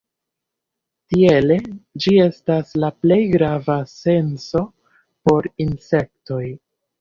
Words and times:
Tiele, 1.13 1.57
ĝi 2.05 2.13
estas 2.23 2.71
la 2.85 2.89
plej 3.03 3.19
grava 3.35 3.77
senso 3.93 4.63
por 5.29 5.51
insektoj. 5.69 6.43